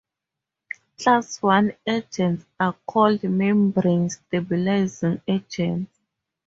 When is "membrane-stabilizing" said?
3.21-5.21